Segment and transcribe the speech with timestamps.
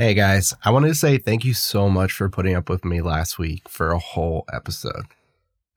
[0.00, 3.02] Hey guys, I wanted to say thank you so much for putting up with me
[3.02, 5.04] last week for a whole episode.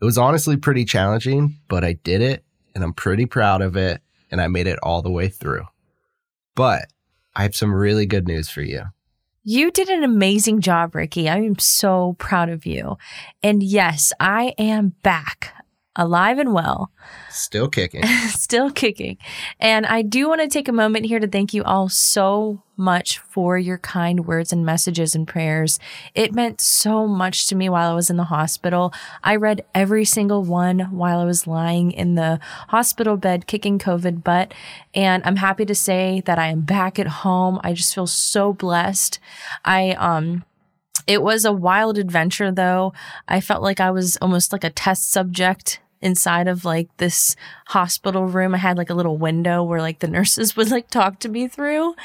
[0.01, 4.01] It was honestly pretty challenging, but I did it and I'm pretty proud of it
[4.31, 5.65] and I made it all the way through.
[6.55, 6.85] But
[7.35, 8.83] I have some really good news for you.
[9.43, 11.27] You did an amazing job, Ricky.
[11.27, 12.97] I am so proud of you.
[13.43, 15.53] And yes, I am back
[15.95, 16.91] alive and well,
[17.29, 18.03] Still kicking.
[18.29, 19.17] still kicking.
[19.59, 23.19] And I do want to take a moment here to thank you all so much
[23.19, 25.79] for your kind words and messages and prayers.
[26.15, 28.93] It meant so much to me while I was in the hospital.
[29.23, 34.23] I read every single one while I was lying in the hospital bed kicking COVID
[34.23, 34.53] butt.
[34.93, 37.59] And I'm happy to say that I am back at home.
[37.63, 39.19] I just feel so blessed.
[39.65, 40.43] I, um,
[41.07, 42.93] it was a wild adventure though.
[43.27, 47.35] I felt like I was almost like a test subject inside of like this
[47.67, 48.53] hospital room.
[48.53, 51.47] I had like a little window where like the nurses would like talk to me
[51.47, 51.95] through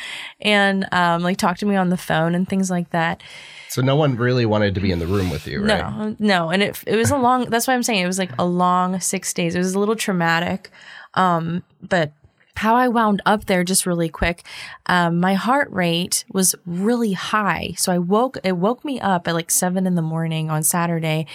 [0.40, 3.22] and um like talk to me on the phone and things like that.
[3.68, 5.78] So no one really wanted to be in the room with you, right?
[5.78, 7.44] No, no, and it it was a long.
[7.46, 9.54] That's why I'm saying it was like a long six days.
[9.54, 10.70] It was a little traumatic,
[11.14, 12.12] um, but
[12.58, 14.44] how I wound up there, just really quick,
[14.86, 17.74] um, my heart rate was really high.
[17.76, 18.38] So I woke.
[18.44, 21.26] It woke me up at like seven in the morning on Saturday,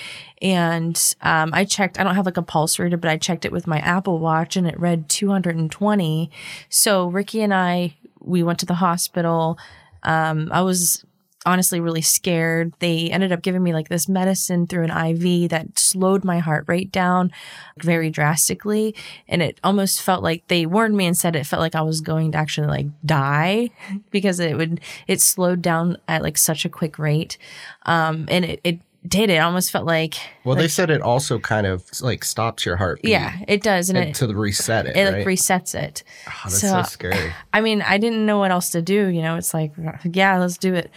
[0.42, 2.00] and um, I checked.
[2.00, 4.56] I don't have like a pulse reader, but I checked it with my Apple Watch,
[4.56, 6.30] and it read 220.
[6.70, 9.58] So Ricky and I, we went to the hospital.
[10.04, 11.06] Um, I was
[11.46, 12.74] honestly really scared.
[12.80, 16.66] They ended up giving me like this medicine through an IV that slowed my heart
[16.68, 17.32] rate down
[17.78, 18.96] very drastically.
[19.28, 22.02] And it almost felt like they warned me and said it felt like I was
[22.02, 23.70] going to actually like die
[24.12, 27.38] because it would, it slowed down at like such a quick rate.
[27.86, 29.30] Um, and it, it did.
[29.30, 33.12] It almost felt like, Well, they said it also kind of like stops your heartbeat.
[33.12, 33.90] yeah, it does.
[33.90, 35.14] And, And it, to the reset it, it right?
[35.18, 36.04] like resets it.
[36.28, 37.34] oh, that's so, so- scary.
[37.54, 39.08] I mean, I didn't know what else to do.
[39.08, 39.72] You know, it's like,
[40.04, 40.90] yeah, let's do it.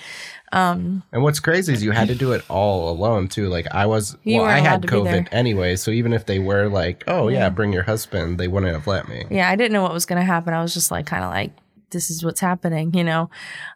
[0.52, 3.48] Um, And what's crazy is you had to do it all alone too.
[3.48, 5.22] Like I was, well, I had allowed to be there.
[5.22, 5.74] COVID anyway.
[5.76, 7.48] So even if they were like, "Oh yeah, Yeah.
[7.50, 9.24] bring your husband," they wouldn't have let me.
[9.28, 10.54] yeah, I didn't know what was going to happen.
[10.54, 11.50] I was just like, kind of like,
[11.90, 13.30] this is what's happening, you know?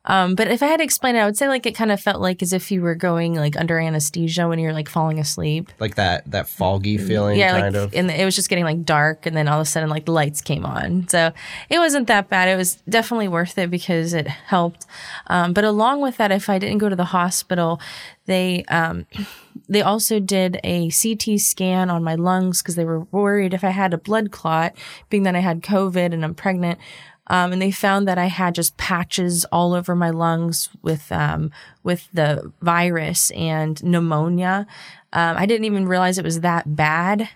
[0.04, 2.00] Um, but if I had to explain it, I would say like it kind of
[2.00, 5.71] felt like as if you were going like under anesthesia when you're like falling asleep.
[5.78, 7.38] Like that that foggy feeling, Mm-hmm.
[7.41, 7.94] yeah, kind like, of.
[7.94, 10.12] and it was just getting like dark, and then all of a sudden, like the
[10.12, 11.06] lights came on.
[11.09, 11.32] So
[11.69, 12.49] it wasn't that bad.
[12.49, 14.87] It was definitely worth it because it helped.
[15.28, 17.81] Um, but along with that, if I didn't go to the hospital,
[18.26, 19.06] they um,
[19.69, 23.70] they also did a CT scan on my lungs because they were worried if I
[23.70, 24.75] had a blood clot,
[25.10, 26.78] being that I had COVID and I'm pregnant.
[27.31, 31.53] Um, and they found that I had just patches all over my lungs with um,
[31.85, 34.67] with the virus and pneumonia.
[35.13, 37.29] Um, I didn't even realize it was that bad.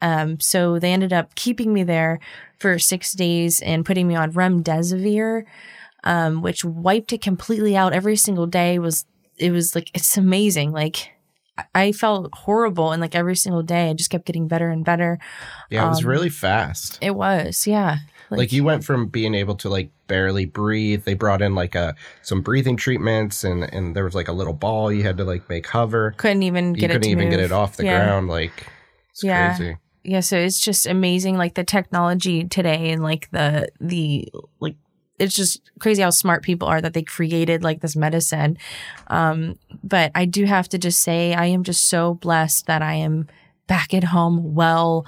[0.00, 2.20] Um, so they ended up keeping me there
[2.58, 5.44] for six days and putting me on remdesivir,
[6.04, 8.78] um, which wiped it completely out every single day.
[8.78, 9.04] Was
[9.36, 10.70] it was like it's amazing.
[10.72, 11.10] Like
[11.58, 14.84] I- I felt horrible, and like every single day, I just kept getting better and
[14.84, 15.18] better.
[15.70, 16.98] yeah, it was um, really fast.
[17.02, 17.98] It was, yeah.
[18.38, 21.94] Like you went from being able to like barely breathe they brought in like a
[22.22, 25.48] some breathing treatments and and there was like a little ball you had to like
[25.48, 26.12] make hover.
[26.16, 27.98] Couldn't even you get it couldn't even get it off the Yeah.
[28.04, 28.66] ground like
[29.10, 29.54] it's Yeah.
[29.56, 29.76] crazy.
[30.04, 34.28] Yeah so it's just amazing like the technology today and like the the
[34.60, 34.76] like
[35.18, 38.56] it's just crazy how smart people are that they created like this medicine.
[39.08, 42.94] Um but i do have to just say i am just so blessed that i
[42.94, 43.26] am
[43.66, 45.04] back at home well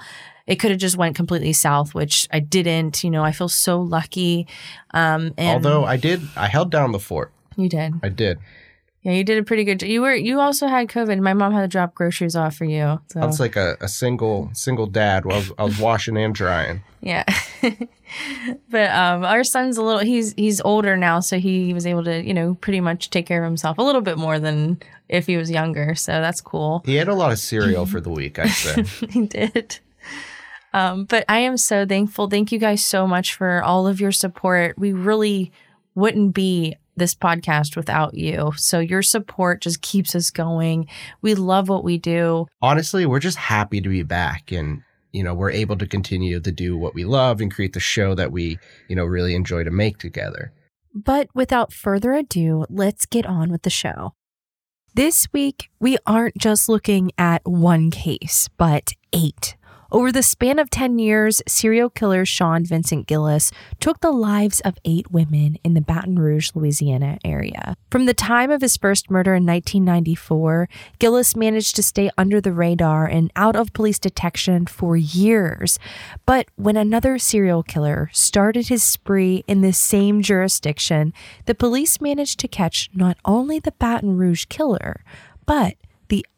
[0.47, 3.79] it could have just went completely south which i didn't you know i feel so
[3.81, 4.47] lucky
[4.93, 8.37] um and although i did i held down the fort you did i did
[9.01, 11.53] yeah you did a pretty good job you were you also had covid my mom
[11.53, 14.87] had to drop groceries off for you so i was like a, a single single
[14.87, 17.23] dad while I was, I was washing and drying Yeah.
[18.69, 22.23] but um our son's a little he's he's older now so he was able to,
[22.23, 24.79] you know, pretty much take care of himself a little bit more than
[25.09, 25.95] if he was younger.
[25.95, 26.81] So that's cool.
[26.85, 29.79] he had a lot of cereal for the week i'd say he did.
[30.73, 32.29] Um but I am so thankful.
[32.29, 34.77] Thank you guys so much for all of your support.
[34.77, 35.51] We really
[35.95, 38.51] wouldn't be this podcast without you.
[38.55, 40.87] So your support just keeps us going.
[41.21, 42.47] We love what we do.
[42.61, 44.81] honestly we're just happy to be back and
[45.11, 48.15] you know we're able to continue to do what we love and create the show
[48.15, 48.57] that we
[48.89, 50.51] you know really enjoy to make together
[50.95, 54.13] But without further ado, let's get on with the show.
[54.95, 59.55] This week, we aren't just looking at one case, but eight.
[59.93, 64.79] Over the span of 10 years, serial killer Sean Vincent Gillis took the lives of
[64.83, 67.77] eight women in the Baton Rouge, Louisiana area.
[67.91, 70.67] From the time of his first murder in 1994,
[70.97, 75.77] Gillis managed to stay under the radar and out of police detection for years.
[76.25, 81.13] But when another serial killer started his spree in the same jurisdiction,
[81.45, 85.03] the police managed to catch not only the Baton Rouge killer,
[85.45, 85.75] but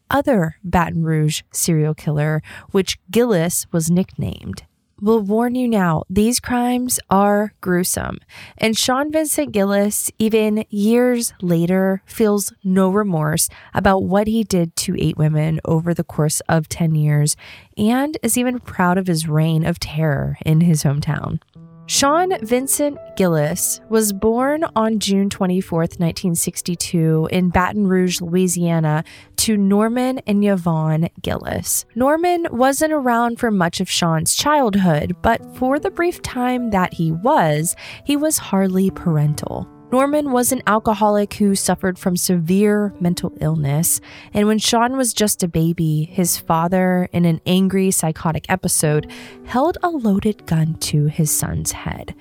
[0.09, 2.41] other Baton Rouge serial killer,
[2.71, 4.63] which Gillis was nicknamed.
[5.01, 8.19] We'll warn you now, these crimes are gruesome.
[8.57, 14.95] And Sean Vincent Gillis, even years later, feels no remorse about what he did to
[14.97, 17.35] eight women over the course of 10 years
[17.77, 21.41] and is even proud of his reign of terror in his hometown.
[21.87, 29.03] Sean Vincent Gillis was born on June 24, 1962, in Baton Rouge, Louisiana,
[29.37, 31.85] to Norman and Yvonne Gillis.
[31.93, 37.11] Norman wasn't around for much of Sean's childhood, but for the brief time that he
[37.11, 39.69] was, he was hardly parental.
[39.95, 44.01] Norman was an alcoholic who suffered from severe mental illness,
[44.33, 49.09] and when Sean was just a baby, his father, in an angry psychotic episode,
[49.45, 52.13] held a loaded gun to his son's head.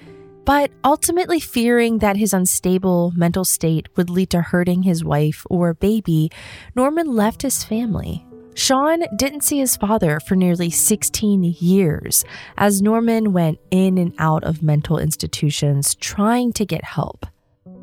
[0.44, 5.74] But ultimately, fearing that his unstable mental state would lead to hurting his wife or
[5.74, 6.30] baby,
[6.76, 8.24] Norman left his family.
[8.54, 12.24] Sean didn't see his father for nearly 16 years
[12.56, 17.26] as Norman went in and out of mental institutions trying to get help.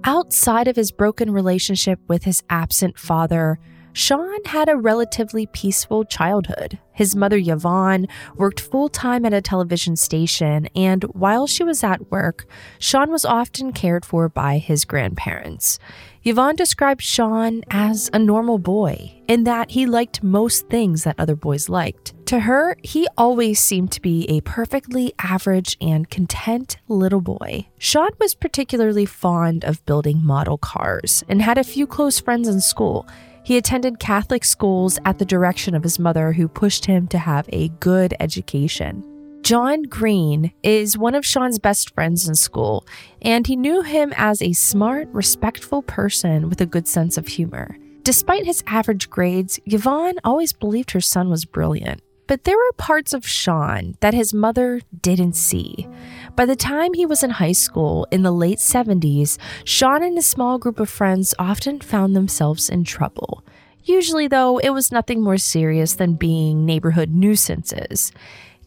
[0.03, 3.59] Outside of his broken relationship with his absent father,
[3.93, 6.79] Sean had a relatively peaceful childhood.
[6.93, 12.11] His mother, Yvonne, worked full time at a television station, and while she was at
[12.11, 12.45] work,
[12.79, 15.79] Sean was often cared for by his grandparents.
[16.23, 21.35] Yvonne described Sean as a normal boy in that he liked most things that other
[21.35, 22.13] boys liked.
[22.27, 27.67] To her, he always seemed to be a perfectly average and content little boy.
[27.77, 32.61] Sean was particularly fond of building model cars and had a few close friends in
[32.61, 33.07] school.
[33.43, 37.49] He attended Catholic schools at the direction of his mother, who pushed him to have
[37.51, 39.03] a good education.
[39.41, 42.85] John Green is one of Sean's best friends in school,
[43.23, 47.75] and he knew him as a smart, respectful person with a good sense of humor.
[48.03, 52.01] Despite his average grades, Yvonne always believed her son was brilliant.
[52.27, 55.87] But there were parts of Sean that his mother didn't see.
[56.35, 60.25] By the time he was in high school in the late 70s, Sean and his
[60.25, 63.43] small group of friends often found themselves in trouble.
[63.83, 68.11] Usually, though, it was nothing more serious than being neighborhood nuisances.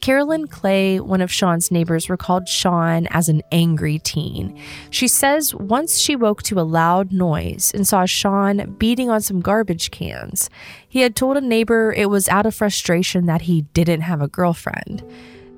[0.00, 4.60] Carolyn Clay, one of Sean's neighbors, recalled Sean as an angry teen.
[4.90, 9.40] She says once she woke to a loud noise and saw Sean beating on some
[9.40, 10.50] garbage cans.
[10.86, 14.28] He had told a neighbor it was out of frustration that he didn't have a
[14.28, 15.02] girlfriend.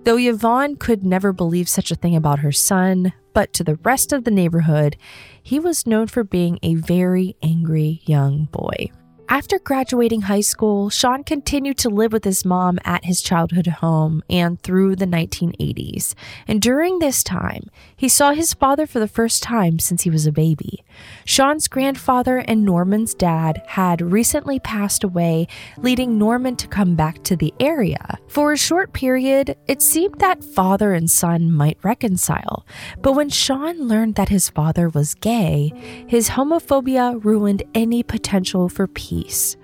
[0.06, 4.12] Though Yvonne could never believe such a thing about her son, but to the rest
[4.12, 4.96] of the neighborhood,
[5.42, 8.92] he was known for being a very angry young boy.
[9.28, 14.22] After graduating high school, Sean continued to live with his mom at his childhood home
[14.30, 16.14] and through the 1980s.
[16.46, 20.26] And during this time, he saw his father for the first time since he was
[20.26, 20.84] a baby.
[21.24, 27.34] Sean's grandfather and Norman's dad had recently passed away, leading Norman to come back to
[27.34, 28.18] the area.
[28.28, 32.64] For a short period, it seemed that father and son might reconcile.
[33.02, 35.72] But when Sean learned that his father was gay,
[36.06, 39.56] his homophobia ruined any potential for peace peace.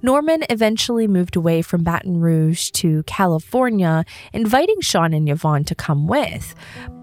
[0.00, 6.06] Norman eventually moved away from Baton Rouge to California, inviting Sean and Yvonne to come
[6.06, 6.54] with,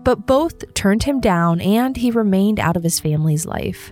[0.04, 3.92] but both turned him down and he remained out of his family's life.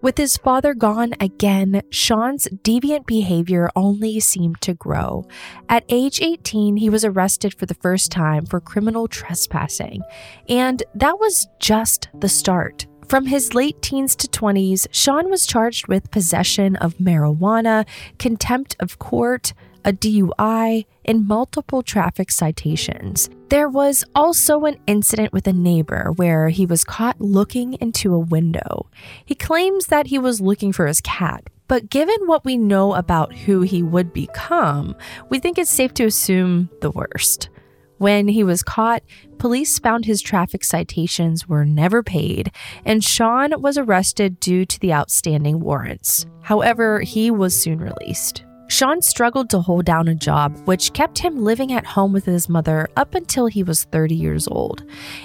[0.00, 5.26] With his father gone again, Sean's deviant behavior only seemed to grow.
[5.68, 10.02] At age 18, he was arrested for the first time for criminal trespassing,
[10.48, 12.86] and that was just the start.
[13.08, 17.86] From his late teens to 20s, Sean was charged with possession of marijuana,
[18.18, 19.52] contempt of court,
[19.84, 23.30] a DUI, and multiple traffic citations.
[23.48, 28.18] There was also an incident with a neighbor where he was caught looking into a
[28.18, 28.86] window.
[29.24, 33.32] He claims that he was looking for his cat, but given what we know about
[33.32, 34.96] who he would become,
[35.30, 37.50] we think it's safe to assume the worst.
[37.98, 39.02] When he was caught,
[39.38, 42.50] police found his traffic citations were never paid,
[42.84, 46.26] and Sean was arrested due to the outstanding warrants.
[46.42, 48.45] However, he was soon released.
[48.68, 52.48] Sean struggled to hold down a job, which kept him living at home with his
[52.48, 54.80] mother up until he was 30 years old.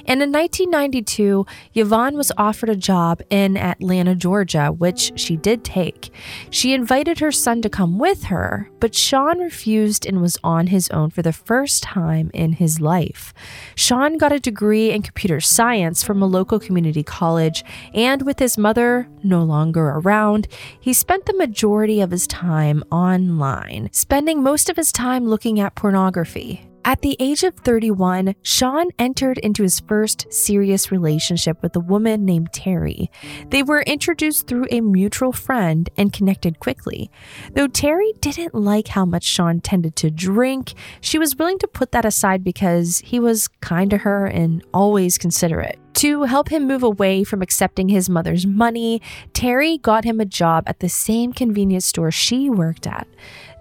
[0.05, 6.13] And in 1992, Yvonne was offered a job in Atlanta, Georgia, which she did take.
[6.51, 10.89] She invited her son to come with her, but Sean refused and was on his
[10.91, 13.33] own for the first time in his life.
[13.75, 18.57] Sean got a degree in computer science from a local community college, and with his
[18.57, 20.48] mother no longer around,
[20.79, 22.83] he spent the majority of his time
[23.31, 26.67] online, spending most of his time looking at pornography.
[26.83, 32.25] At the age of 31, Sean entered into his first serious relationship with a woman
[32.25, 33.11] named Terry.
[33.50, 37.11] They were introduced through a mutual friend and connected quickly.
[37.53, 41.91] Though Terry didn't like how much Sean tended to drink, she was willing to put
[41.91, 45.80] that aside because he was kind to her and always considerate.
[46.01, 49.03] To help him move away from accepting his mother's money,
[49.34, 53.08] Terry got him a job at the same convenience store she worked at.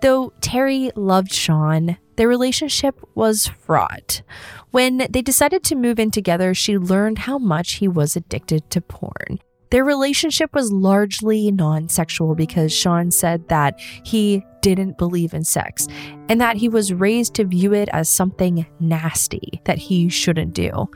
[0.00, 4.22] Though Terry loved Sean, their relationship was fraught.
[4.70, 8.80] When they decided to move in together, she learned how much he was addicted to
[8.80, 9.40] porn.
[9.70, 15.86] Their relationship was largely non sexual because Sean said that he didn't believe in sex
[16.28, 20.88] and that he was raised to view it as something nasty that he shouldn't do.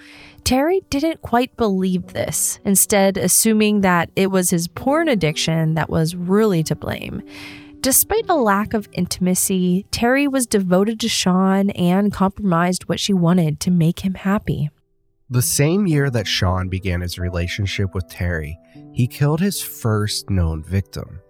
[0.45, 6.15] Terry didn't quite believe this, instead, assuming that it was his porn addiction that was
[6.15, 7.23] really to blame.
[7.81, 13.59] Despite a lack of intimacy, Terry was devoted to Sean and compromised what she wanted
[13.61, 14.69] to make him happy.
[15.31, 18.59] The same year that Sean began his relationship with Terry,
[18.93, 21.21] he killed his first known victim.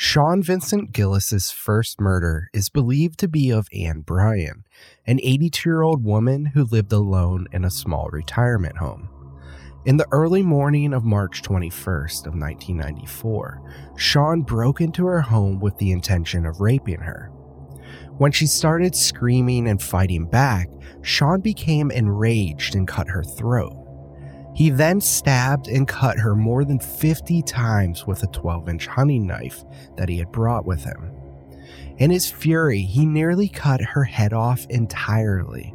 [0.00, 4.62] Sean Vincent Gillis's first murder is believed to be of Anne Bryan,
[5.08, 9.08] an 82 year old woman who lived alone in a small retirement home.
[9.86, 15.76] In the early morning of March 21st of 1994, Sean broke into her home with
[15.78, 17.32] the intention of raping her.
[18.18, 20.68] When she started screaming and fighting back,
[21.02, 23.77] Sean became enraged and cut her throat.
[24.54, 29.26] He then stabbed and cut her more than 50 times with a 12 inch hunting
[29.26, 29.64] knife
[29.96, 31.12] that he had brought with him.
[31.98, 35.74] In his fury, he nearly cut her head off entirely.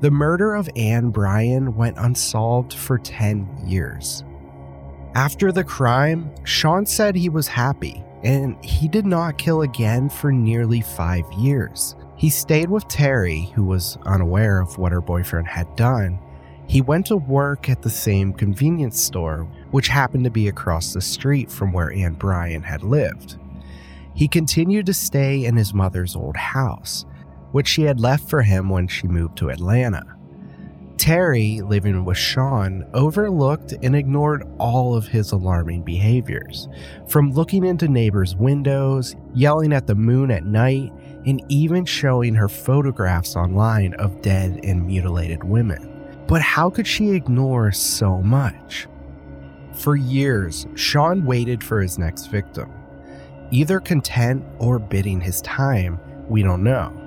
[0.00, 4.24] The murder of Anne Bryan went unsolved for 10 years.
[5.14, 10.32] After the crime, Sean said he was happy and he did not kill again for
[10.32, 11.96] nearly five years.
[12.16, 16.18] He stayed with Terry, who was unaware of what her boyfriend had done.
[16.72, 21.02] He went to work at the same convenience store, which happened to be across the
[21.02, 23.36] street from where Anne Bryan had lived.
[24.14, 27.04] He continued to stay in his mother's old house,
[27.50, 30.02] which she had left for him when she moved to Atlanta.
[30.96, 36.70] Terry, living with Sean, overlooked and ignored all of his alarming behaviors,
[37.06, 40.90] from looking into neighbors' windows, yelling at the moon at night,
[41.26, 45.91] and even showing her photographs online of dead and mutilated women.
[46.32, 48.88] But how could she ignore so much?
[49.74, 52.72] For years, Sean waited for his next victim.
[53.50, 56.98] Either content or bidding his time, we don't know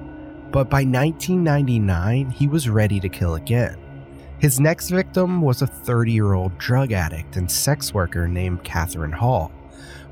[0.56, 3.78] but by 1999, he was ready to kill again.
[4.40, 9.12] His next victim was a 30 year old drug addict and sex worker named Catherine
[9.12, 9.52] Hall.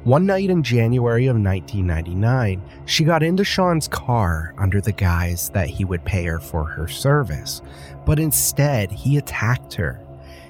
[0.03, 5.69] One night in January of 1999, she got into Sean's car under the guise that
[5.69, 7.61] he would pay her for her service,
[8.05, 10.01] but instead, he attacked her.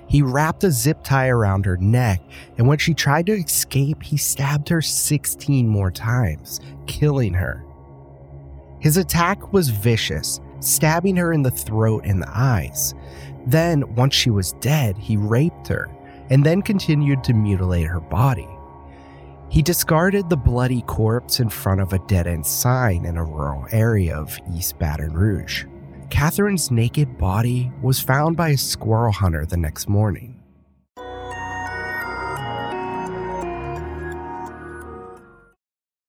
[0.08, 2.24] He wrapped a zip tie around her neck,
[2.58, 7.64] and when she tried to escape, he stabbed her 16 more times, killing her.
[8.80, 12.96] His attack was vicious, stabbing her in the throat and the eyes.
[13.46, 15.92] Then, once she was dead, he raped her
[16.32, 18.50] and then continued to mutilate her body.
[19.54, 23.68] He discarded the bloody corpse in front of a dead end sign in a rural
[23.70, 25.66] area of East Baton Rouge.
[26.10, 30.42] Catherine's naked body was found by a squirrel hunter the next morning.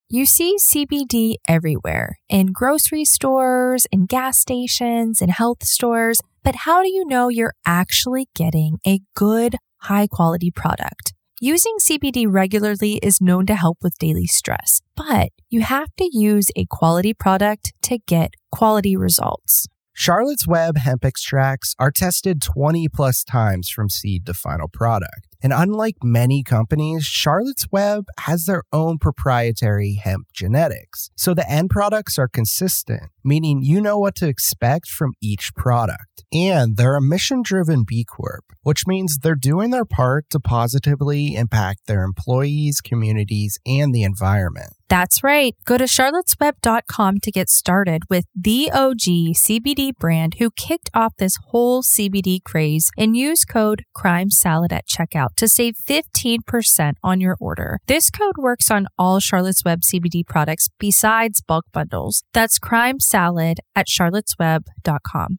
[0.09, 6.23] You see CBD everywhere in grocery stores, in gas stations, in health stores.
[6.43, 11.14] But how do you know you're actually getting a good, high quality product?
[11.47, 16.47] Using CBD regularly is known to help with daily stress, but you have to use
[16.57, 19.67] a quality product to get quality results.
[19.93, 25.53] Charlotte's Web hemp extracts are tested 20 plus times from seed to final product And
[25.53, 31.11] unlike many companies, Charlotte's Web has their own proprietary hemp genetics.
[31.17, 36.25] So the end products are consistent, meaning you know what to expect from each product.
[36.33, 41.37] And they're a mission driven B Corp, which means they're doing their part to positively
[41.37, 44.73] impact their employees, communities, and the environment.
[44.89, 45.57] That's right.
[45.65, 51.37] Go to charlottesweb.com to get started with the OG CBD brand who kicked off this
[51.49, 57.37] whole CBD craze and use code Crime Salad at checkout to save 15% on your
[57.41, 57.79] order.
[57.87, 62.25] This code works on all Charlotte's Web CBD products besides bulk bundles.
[62.33, 65.39] That's Crime Salad at charlottesweb.com.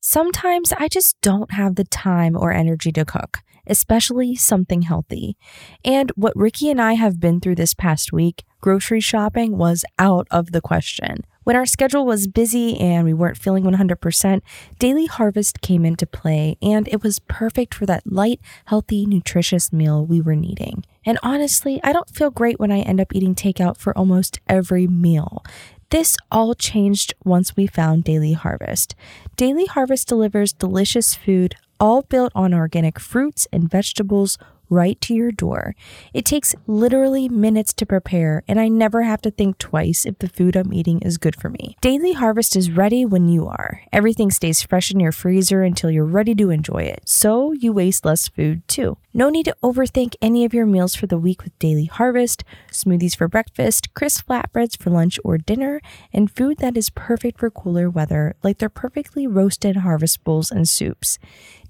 [0.00, 5.36] Sometimes I just don't have the time or energy to cook especially something healthy.
[5.84, 10.26] And what Ricky and I have been through this past week, grocery shopping was out
[10.30, 11.24] of the question.
[11.44, 14.40] When our schedule was busy and we weren't feeling 100%,
[14.78, 20.06] Daily Harvest came into play and it was perfect for that light, healthy, nutritious meal
[20.06, 20.84] we were needing.
[21.04, 24.86] And honestly, I don't feel great when I end up eating takeout for almost every
[24.86, 25.44] meal.
[25.90, 28.94] This all changed once we found Daily Harvest.
[29.36, 35.32] Daily Harvest delivers delicious food all built on organic fruits and vegetables right to your
[35.32, 35.74] door.
[36.12, 40.28] It takes literally minutes to prepare, and I never have to think twice if the
[40.28, 41.76] food I'm eating is good for me.
[41.80, 43.82] Daily Harvest is ready when you are.
[43.92, 48.04] Everything stays fresh in your freezer until you're ready to enjoy it, so you waste
[48.04, 48.96] less food too.
[49.16, 52.42] No need to overthink any of your meals for the week with Daily Harvest,
[52.72, 55.80] smoothies for breakfast, crisp flatbreads for lunch or dinner,
[56.12, 60.68] and food that is perfect for cooler weather, like their perfectly roasted harvest bowls and
[60.68, 61.18] soups.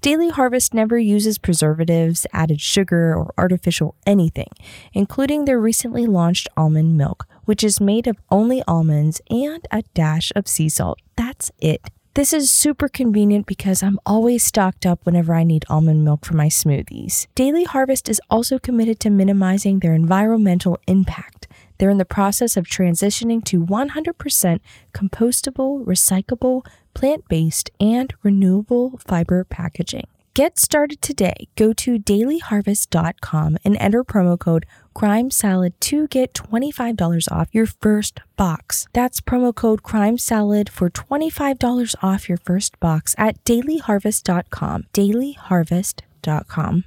[0.01, 4.49] Daily Harvest never uses preservatives, added sugar, or artificial anything,
[4.93, 10.31] including their recently launched almond milk, which is made of only almonds and a dash
[10.35, 10.99] of sea salt.
[11.15, 11.81] That's it.
[12.15, 16.33] This is super convenient because I'm always stocked up whenever I need almond milk for
[16.33, 17.27] my smoothies.
[17.35, 21.49] Daily Harvest is also committed to minimizing their environmental impact.
[21.77, 24.59] They're in the process of transitioning to 100%
[24.93, 30.07] compostable, recyclable, plant based, and renewable fiber packaging.
[30.35, 31.47] Get started today.
[31.55, 38.19] Go to dailyharvest.com and enter promo code Crime Salad to get $25 off your first
[38.35, 38.85] box.
[38.91, 44.83] That's promo code Crime Salad for $25 off your first box at dailyharvest.com.
[44.93, 46.83] Dailyharvest.com.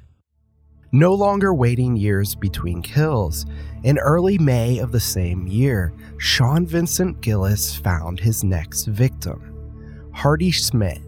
[0.93, 3.47] No longer waiting years between kills.
[3.83, 10.11] In early May of the same year, Sean Vincent Gillis found his next victim.
[10.13, 11.08] Hardee Schmidt.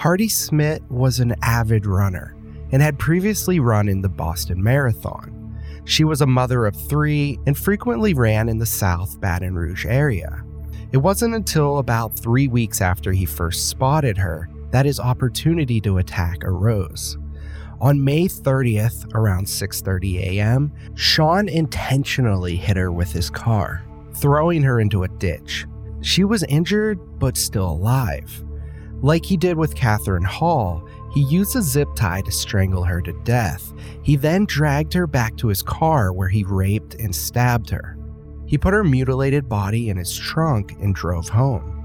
[0.00, 2.34] Hardee Schmidt was an avid runner
[2.72, 5.60] and had previously run in the Boston Marathon.
[5.84, 10.42] She was a mother of three and frequently ran in the South Baton Rouge area.
[10.92, 15.98] It wasn't until about three weeks after he first spotted her that his opportunity to
[15.98, 17.18] attack arose.
[17.82, 23.84] On May 30th, around 6:30 a.m., Sean intentionally hit her with his car,
[24.14, 25.66] throwing her into a ditch.
[26.00, 28.42] She was injured, but still alive.
[29.02, 33.12] Like he did with Catherine Hall, he used a zip tie to strangle her to
[33.24, 33.72] death.
[34.02, 37.96] He then dragged her back to his car where he raped and stabbed her.
[38.46, 41.76] He put her mutilated body in his trunk and drove home.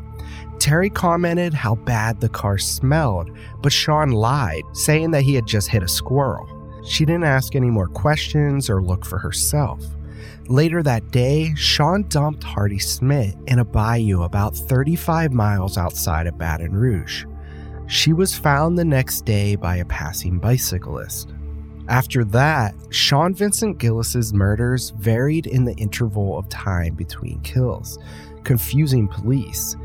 [0.59, 3.29] Terry commented how bad the car smelled,
[3.61, 6.47] but Sean lied, saying that he had just hit a squirrel.
[6.85, 9.83] She didn't ask any more questions or look for herself.
[10.47, 16.37] Later that day, Sean dumped Hardee Schmidt in a bayou about 35 miles outside of
[16.37, 17.25] Baton Rouge.
[17.87, 21.33] She was found the next day by a passing bicyclist.
[21.87, 27.97] After that, Sean Vincent Gillis's murders varied in the interval of time between kills,
[28.43, 29.75] confusing police.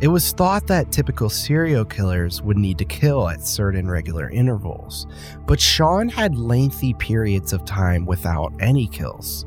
[0.00, 5.06] It was thought that typical serial killers would need to kill at certain regular intervals,
[5.46, 9.46] but Sean had lengthy periods of time without any kills.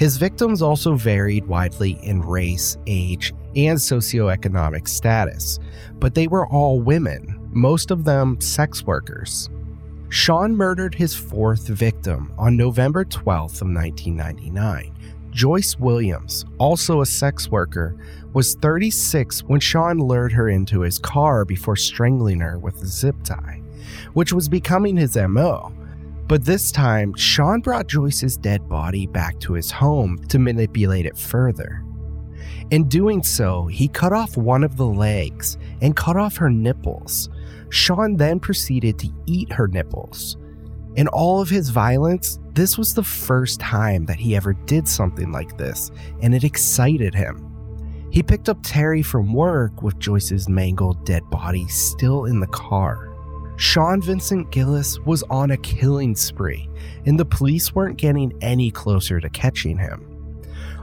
[0.00, 5.58] His victims also varied widely in race, age, and socioeconomic status,
[5.98, 9.50] but they were all women, most of them sex workers.
[10.08, 14.90] Sean murdered his fourth victim on November 12th of 1999.
[15.32, 17.94] Joyce Williams, also a sex worker,
[18.32, 23.16] was 36 when Sean lured her into his car before strangling her with a zip
[23.22, 23.60] tie,
[24.14, 25.74] which was becoming his MO.
[26.30, 31.18] But this time, Sean brought Joyce's dead body back to his home to manipulate it
[31.18, 31.84] further.
[32.70, 37.28] In doing so, he cut off one of the legs and cut off her nipples.
[37.70, 40.36] Sean then proceeded to eat her nipples.
[40.94, 45.32] In all of his violence, this was the first time that he ever did something
[45.32, 45.90] like this,
[46.22, 47.44] and it excited him.
[48.12, 53.09] He picked up Terry from work with Joyce's mangled dead body still in the car.
[53.60, 56.66] Sean Vincent Gillis was on a killing spree,
[57.04, 60.06] and the police weren't getting any closer to catching him.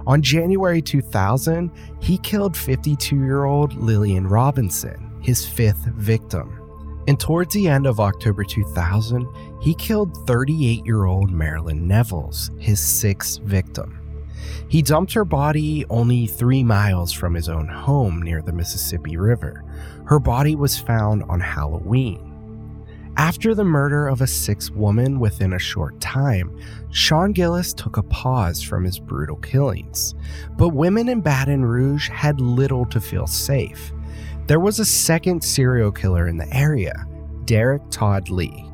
[0.05, 6.61] On January 2000, he killed 52 year old Lillian Robinson, his fifth victim.
[7.07, 9.27] And towards the end of October 2000,
[9.59, 13.99] he killed 38 year old Marilyn Nevils, his sixth victim.
[14.69, 19.63] He dumped her body only three miles from his own home near the Mississippi River.
[20.05, 22.36] Her body was found on Halloween.
[23.17, 26.55] After the murder of a sixth woman within a short time,
[26.91, 30.13] Sean Gillis took a pause from his brutal killings.
[30.55, 33.91] But women in Baton Rouge had little to feel safe.
[34.45, 37.07] There was a second serial killer in the area,
[37.45, 38.69] Derek Todd Lee.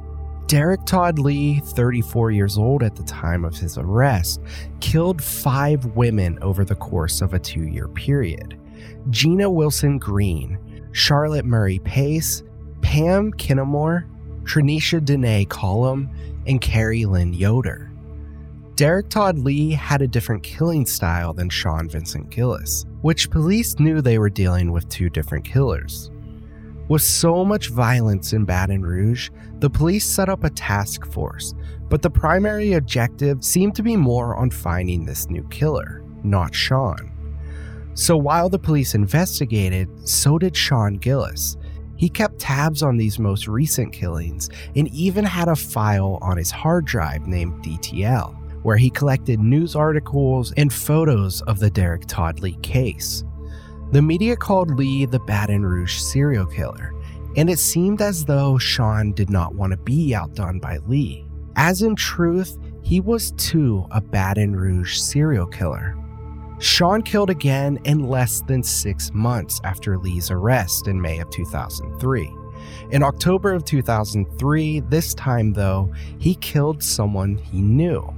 [0.47, 4.41] Derek Todd Lee, 34 years old at the time of his arrest,
[4.82, 8.60] killed five women over the course of a two year period
[9.10, 10.60] Gina Wilson Green,
[10.91, 12.43] Charlotte Murray Pace,
[12.82, 14.10] Pam Kinamore,
[14.43, 16.10] Trineisha Dené Colomb,
[16.45, 17.89] and Carrie Lynn Yoder.
[18.75, 24.01] Derek Todd Lee had a different killing style than Sean Vincent Gillis, which police knew
[24.01, 26.10] they were dealing with two different killers.
[26.89, 29.29] With so much violence in Baton Rouge,
[29.60, 31.53] the police set up a task force,
[31.88, 37.12] but the primary objective seemed to be more on finding this new killer, not Sean.
[37.93, 41.58] So while the police investigated, so did Sean Gillis,
[42.03, 46.51] he kept tabs on these most recent killings and even had a file on his
[46.51, 52.41] hard drive named DTL, where he collected news articles and photos of the Derek Todd
[52.41, 53.23] Lee case.
[53.93, 56.93] The media called Lee the Baton Rouge serial killer,
[57.37, 61.25] and it seemed as though Sean did not want to be outdone by Lee.
[61.55, 65.95] As in truth, he was too a Baton Rouge serial killer.
[66.63, 72.34] Sean killed again in less than six months after Lee's arrest in May of 2003.
[72.91, 78.13] In October of 2003, this time though, he killed someone he knew.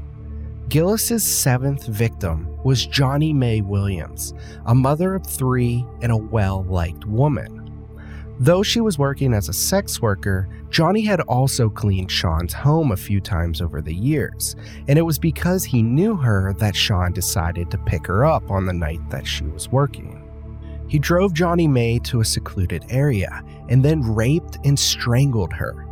[0.69, 4.35] Gillis's seventh victim was Johnnie Mae Williams,
[4.67, 7.64] a mother of three and a well liked woman.
[8.39, 12.97] Though she was working as a sex worker, Johnnie had also cleaned Sean's home a
[12.97, 14.57] few times over the years,
[14.89, 18.65] and it was because he knew her that Sean decided to pick her up on
[18.65, 20.21] the night that she was working.
[20.89, 25.87] He drove Johnnie Mae to a secluded area and then raped and strangled her.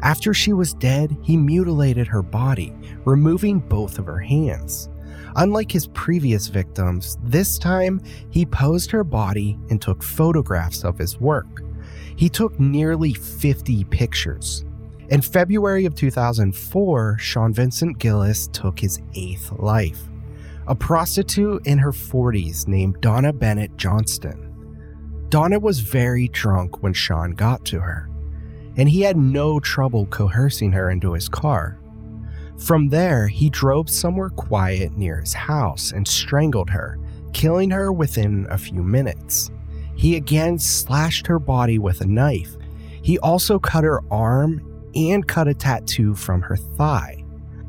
[0.00, 2.74] After she was dead, he mutilated her body,
[3.04, 4.88] removing both of her hands.
[5.36, 8.00] Unlike his previous victims, this time
[8.30, 11.62] he posed her body and took photographs of his work.
[12.16, 14.64] He took nearly 50 pictures.
[15.08, 20.00] In February of 2004, Sean Vincent Gillis took his eighth life.
[20.68, 24.48] A prostitute in her 40s named Donna Bennett Johnston.
[25.28, 28.08] Donna was very drunk when Sean got to her,
[28.76, 31.78] and he had no trouble coercing her into his car.
[32.58, 36.98] From there, he drove somewhere quiet near his house and strangled her,
[37.32, 39.50] killing her within a few minutes.
[40.02, 42.56] He again slashed her body with a knife.
[43.02, 44.60] He also cut her arm
[44.96, 47.24] and cut a tattoo from her thigh.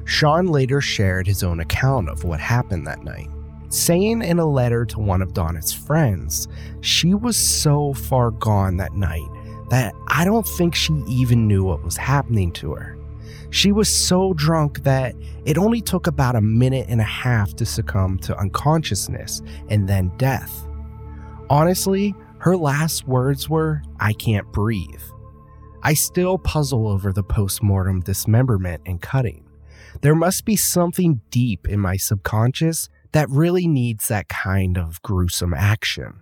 [0.06, 3.30] Sean later shared his own account of what happened that night,
[3.70, 6.48] saying in a letter to one of Donna's friends,
[6.82, 9.30] she was so far gone that night
[9.70, 12.98] that I don't think she even knew what was happening to her.
[13.52, 15.14] She was so drunk that
[15.46, 20.12] it only took about a minute and a half to succumb to unconsciousness and then
[20.18, 20.66] death.
[21.52, 25.02] Honestly, her last words were, I can't breathe.
[25.82, 29.48] I still puzzle over the post-mortem dismemberment and cutting.
[30.02, 35.54] There must be something deep in my subconscious that really needs that kind of gruesome
[35.54, 36.20] action.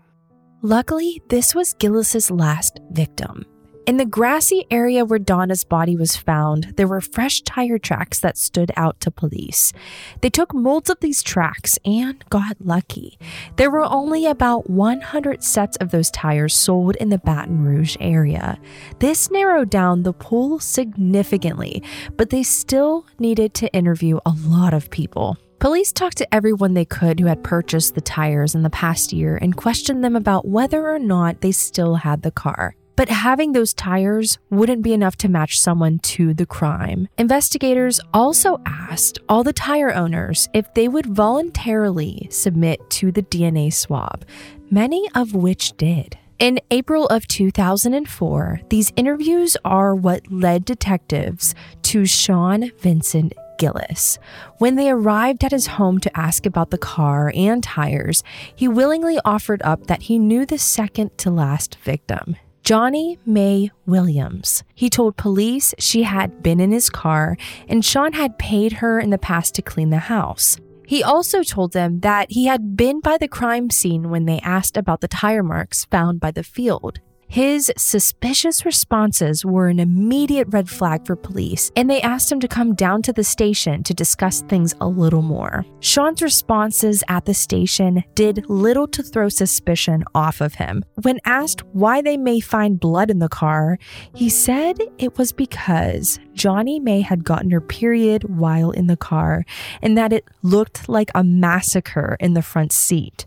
[0.61, 3.43] Luckily, this was Gillis's last victim.
[3.87, 8.37] In the grassy area where Donna's body was found, there were fresh tire tracks that
[8.37, 9.73] stood out to police.
[10.21, 13.17] They took molds of these tracks and got lucky.
[13.55, 18.59] There were only about 100 sets of those tires sold in the Baton Rouge area.
[18.99, 21.81] This narrowed down the pool significantly,
[22.17, 25.37] but they still needed to interview a lot of people.
[25.57, 29.37] Police talked to everyone they could who had purchased the tires in the past year
[29.41, 32.75] and questioned them about whether or not they still had the car.
[32.95, 37.07] But having those tires wouldn't be enough to match someone to the crime.
[37.17, 43.73] Investigators also asked all the tire owners if they would voluntarily submit to the DNA
[43.73, 44.25] swab,
[44.69, 46.17] many of which did.
[46.39, 54.17] In April of 2004, these interviews are what led detectives to Sean Vincent Gillis.
[54.57, 58.23] When they arrived at his home to ask about the car and tires,
[58.55, 62.37] he willingly offered up that he knew the second to last victim.
[62.63, 64.63] Johnnie Mae Williams.
[64.75, 69.09] He told police she had been in his car and Sean had paid her in
[69.09, 70.57] the past to clean the house.
[70.85, 74.77] He also told them that he had been by the crime scene when they asked
[74.77, 76.99] about the tire marks found by the field.
[77.31, 82.47] His suspicious responses were an immediate red flag for police, and they asked him to
[82.49, 85.65] come down to the station to discuss things a little more.
[85.79, 90.83] Sean's responses at the station did little to throw suspicion off of him.
[91.03, 93.79] When asked why they may find blood in the car,
[94.13, 99.45] he said it was because Johnnie Mae had gotten her period while in the car
[99.81, 103.25] and that it looked like a massacre in the front seat.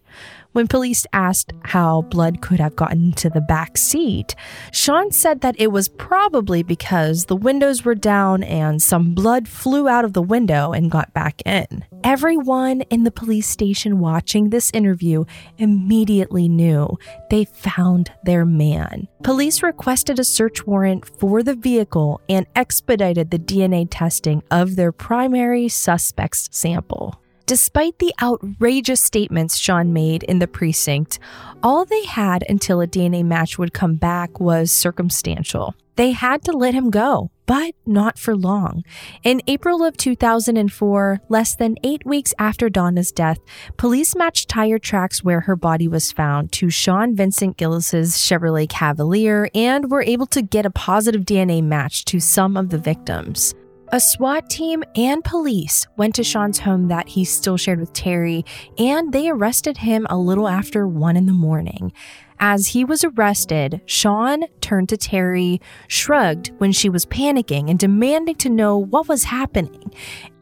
[0.55, 4.37] When police asked how blood could have gotten into the back seat,
[4.71, 9.89] Sean said that it was probably because the windows were down and some blood flew
[9.89, 11.85] out of the window and got back in.
[12.05, 15.25] Everyone in the police station watching this interview
[15.59, 16.87] immediately knew
[17.31, 19.09] they found their man.
[19.25, 24.93] Police requested a search warrant for the vehicle and expedited the DNA testing of their
[24.93, 27.19] primary suspect's sample.
[27.47, 31.19] Despite the outrageous statements Sean made in the precinct,
[31.63, 35.75] all they had until a DNA match would come back was circumstantial.
[35.97, 38.83] They had to let him go, but not for long.
[39.23, 43.39] In April of 2004, less than eight weeks after Donna's death,
[43.77, 49.51] police matched tire tracks where her body was found to Sean Vincent Gillis's Chevrolet Cavalier
[49.55, 53.55] and were able to get a positive DNA match to some of the victims.
[53.89, 58.45] A SWAT team and police went to Sean's home that he still shared with Terry,
[58.79, 61.93] and they arrested him a little after 1 in the morning.
[62.41, 68.37] As he was arrested, Sean turned to Terry, shrugged when she was panicking and demanding
[68.37, 69.93] to know what was happening.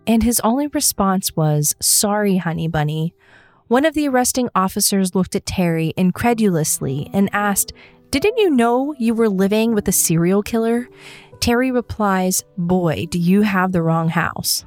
[0.07, 3.13] And his only response was, Sorry, honey bunny.
[3.67, 7.73] One of the arresting officers looked at Terry incredulously and asked,
[8.11, 10.89] Didn't you know you were living with a serial killer?
[11.43, 14.65] Terry replies, Boy, do you have the wrong house.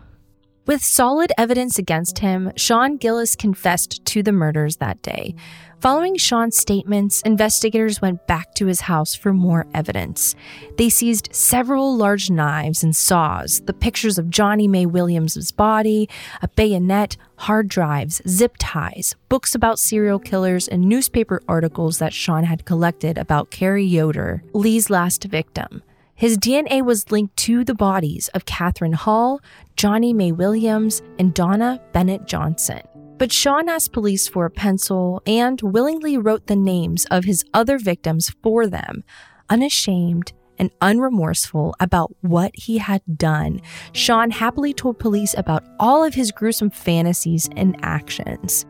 [0.65, 5.35] With solid evidence against him, Sean Gillis confessed to the murders that day.
[5.79, 10.35] Following Sean's statements, investigators went back to his house for more evidence.
[10.77, 16.09] They seized several large knives and saws, the pictures of Johnnie Mae Williams' body,
[16.41, 22.43] a bayonet, hard drives, zip ties, books about serial killers, and newspaper articles that Sean
[22.43, 25.81] had collected about Carrie Yoder, Lee's last victim.
[26.17, 29.41] His DNA was linked to the bodies of Catherine Hall,
[29.75, 32.83] Johnnie Mae Williams, and Donna Bennett Johnston.
[33.17, 37.77] But Sean asked police for a pencil and willingly wrote the names of his other
[37.77, 39.03] victims for them,
[39.49, 43.59] unashamed and unremorseful about what he had done.
[43.91, 48.65] Sean happily told police about all of his gruesome fantasies and actions.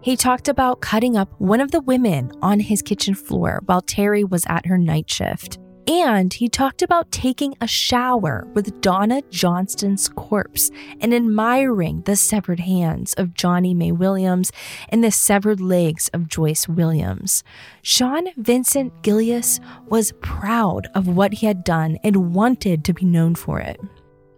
[0.00, 4.22] He talked about cutting up one of the women on his kitchen floor while Terry
[4.22, 5.58] was at her night shift.
[5.86, 10.70] And he talked about taking a shower with Donna Johnston's corpse
[11.00, 14.50] and admiring the severed hands of Johnnie Mae Williams
[14.88, 17.44] and the severed legs of Joyce Williams.
[17.82, 23.34] Sean Vincent Gillis was proud of what he had done and wanted to be known
[23.34, 23.78] for it.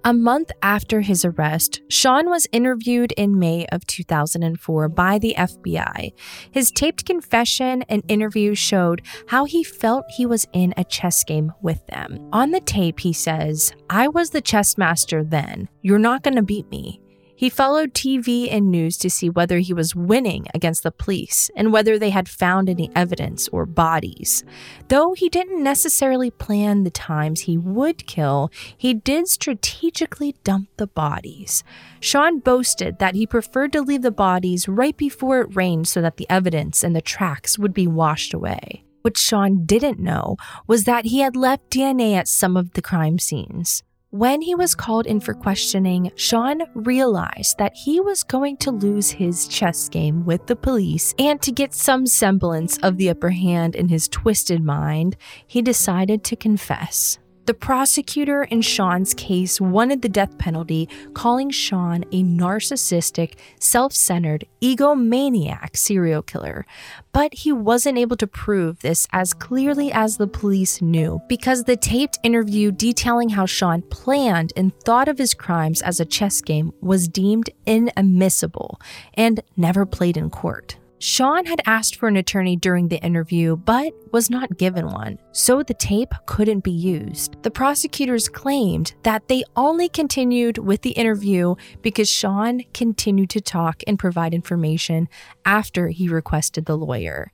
[0.06, 6.12] A month after his arrest, Sean was interviewed in May of 2004 by the FBI.
[6.52, 11.52] His taped confession and interview showed how he felt he was in a chess game
[11.60, 12.28] with them.
[12.32, 15.68] On the tape, he says, I was the chess master then.
[15.82, 17.00] You're not going to beat me.
[17.38, 21.70] He followed TV and news to see whether he was winning against the police and
[21.70, 24.42] whether they had found any evidence or bodies.
[24.88, 30.86] Though he didn't necessarily plan the times he would kill, he did strategically dump the
[30.86, 31.62] bodies.
[32.00, 36.16] Sean boasted that he preferred to leave the bodies right before it rained so that
[36.16, 38.82] the evidence and the tracks would be washed away.
[39.02, 43.18] What Sean didn't know was that he had left DNA at some of the crime
[43.18, 43.82] scenes.
[44.16, 49.10] When he was called in for questioning, Sean realized that he was going to lose
[49.10, 53.76] his chess game with the police, and to get some semblance of the upper hand
[53.76, 57.18] in his twisted mind, he decided to confess.
[57.46, 64.44] The prosecutor in Sean's case wanted the death penalty, calling Sean a narcissistic, self centered,
[64.60, 66.66] egomaniac serial killer.
[67.12, 71.76] But he wasn't able to prove this as clearly as the police knew because the
[71.76, 76.72] taped interview detailing how Sean planned and thought of his crimes as a chess game
[76.80, 78.80] was deemed inadmissible
[79.14, 80.78] and never played in court.
[80.98, 85.62] Sean had asked for an attorney during the interview, but was not given one, so
[85.62, 87.42] the tape couldn't be used.
[87.42, 93.82] The prosecutors claimed that they only continued with the interview because Sean continued to talk
[93.86, 95.08] and provide information
[95.44, 97.30] after he requested the lawyer.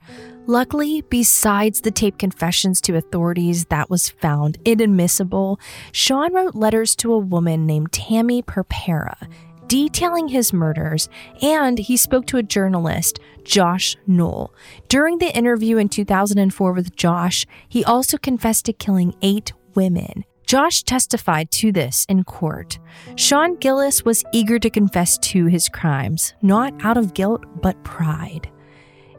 [0.47, 5.61] Luckily, besides the tape confessions to authorities that was found inadmissible,
[5.93, 9.29] Sean wrote letters to a woman named Tammy Purpera
[9.73, 11.09] detailing his murders,
[11.41, 14.53] and he spoke to a journalist, Josh Knoll.
[14.89, 20.27] During the interview in 2004 with Josh, he also confessed to killing eight women.
[20.45, 22.79] Josh testified to this in court.
[23.17, 28.51] Sean Gillis was eager to confess to his crimes, not out of guilt, but pride.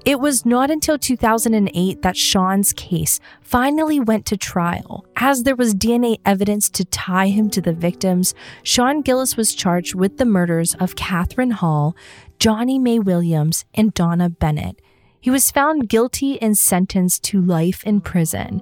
[0.06, 5.06] It was not until 2008 that Sean's case finally went to trial.
[5.16, 9.96] As there was DNA evidence to tie him to the victims, Sean Gillis was charged
[9.96, 11.96] with the murders of Catherine Hall,
[12.38, 14.82] Johnnie Mae Williams, and Donna Bennett.
[15.22, 18.62] He was found guilty and sentenced to life in prison.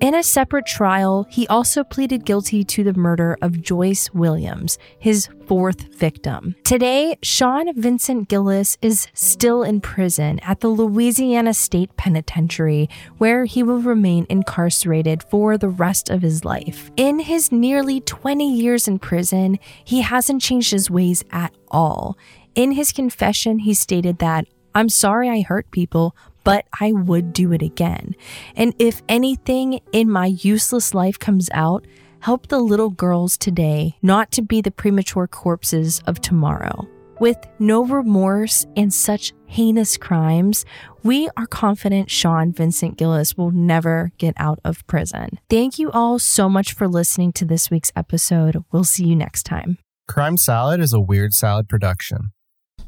[0.00, 5.28] In a separate trial, he also pleaded guilty to the murder of Joyce Williams, his
[5.46, 6.56] fourth victim.
[6.64, 13.62] Today, Sean Vincent Gillis is still in prison at the Louisiana State Penitentiary, where he
[13.62, 16.90] will remain incarcerated for the rest of his life.
[16.96, 22.16] In his nearly 20 years in prison, he hasn't changed his ways at all.
[22.54, 27.52] In his confession, he stated that I'm sorry I hurt people, but I would do
[27.52, 28.14] it again.
[28.56, 31.86] And if anything in my useless life comes out,
[32.20, 36.88] help the little girls today not to be the premature corpses of tomorrow.
[37.18, 40.64] With no remorse and such heinous crimes,
[41.02, 45.38] we are confident Sean Vincent Gillis will never get out of prison.
[45.50, 48.64] Thank you all so much for listening to this week's episode.
[48.72, 49.76] We'll see you next time.
[50.08, 52.32] Crime Salad is a Weird Salad production.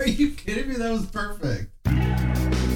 [0.01, 0.77] Are you kidding me?
[0.77, 2.72] That was perfect.